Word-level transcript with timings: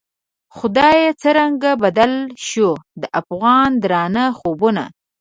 خدایه 0.57 1.07
څرنګه 1.21 1.71
بدل 1.83 2.11
شوو، 2.47 2.73
د 3.01 3.03
افغان 3.19 3.71
درانه 3.83 4.25
خوبونه 4.37 4.83